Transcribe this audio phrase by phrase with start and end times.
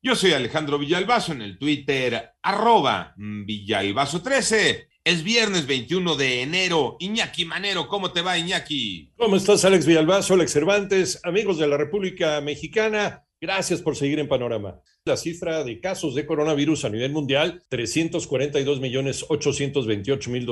[0.00, 4.86] Yo soy Alejandro Villalbazo en el Twitter arroba Villalbazo13.
[5.02, 6.96] Es viernes 21 de enero.
[7.00, 9.12] Iñaki Manero, ¿cómo te va Iñaki?
[9.16, 13.24] ¿Cómo estás Alex Villalbazo, Alex Cervantes, amigos de la República Mexicana?
[13.40, 19.82] Gracias por seguir en Panorama la cifra de casos de coronavirus a nivel mundial, 342.828.257,
[19.88, 20.44] millones mil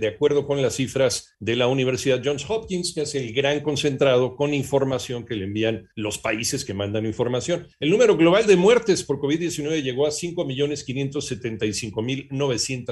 [0.00, 4.36] de acuerdo con las cifras de la Universidad Johns Hopkins, que es el gran concentrado
[4.36, 7.66] con información que le envían los países que mandan información.
[7.80, 10.12] El número global de muertes por COVID-19 llegó a 5.575.969
[10.46, 10.84] millones
[12.70, 12.84] mil